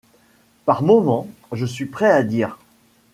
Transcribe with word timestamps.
Par 0.65 0.81
moments, 0.81 1.27
je 1.51 1.63
suis 1.63 1.85
prêt 1.85 2.09
à 2.09 2.23
dire: 2.23 2.57